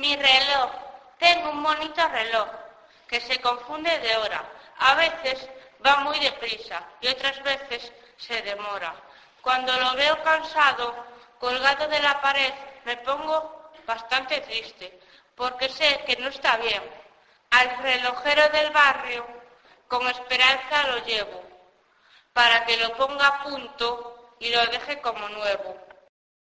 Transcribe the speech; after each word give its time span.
Mi 0.00 0.16
reloj. 0.16 0.70
Tengo 1.18 1.50
un 1.50 1.62
bonito 1.62 2.08
reloj 2.08 2.48
que 3.06 3.20
se 3.20 3.38
confunde 3.38 3.98
de 3.98 4.16
hora. 4.16 4.42
A 4.78 4.94
veces 4.94 5.46
va 5.84 5.96
muy 5.96 6.18
deprisa 6.18 6.82
y 7.02 7.08
otras 7.08 7.42
veces 7.42 7.92
se 8.16 8.40
demora. 8.40 8.94
Cuando 9.42 9.76
lo 9.76 9.92
veo 9.96 10.22
cansado, 10.22 10.94
colgado 11.38 11.86
de 11.86 12.00
la 12.00 12.18
pared, 12.18 12.54
me 12.86 12.96
pongo 13.08 13.72
bastante 13.86 14.40
triste 14.40 14.98
porque 15.34 15.68
sé 15.68 16.02
que 16.06 16.16
no 16.16 16.28
está 16.28 16.56
bien. 16.56 16.82
Al 17.50 17.68
relojero 17.82 18.48
del 18.48 18.70
barrio, 18.70 19.26
con 19.86 20.08
esperanza 20.08 20.86
lo 20.86 21.04
llevo, 21.04 21.42
para 22.32 22.64
que 22.64 22.78
lo 22.78 22.96
ponga 22.96 23.26
a 23.26 23.42
punto 23.42 24.34
y 24.38 24.48
lo 24.48 24.64
deje 24.68 24.98
como 25.02 25.28
nuevo. 25.28 25.89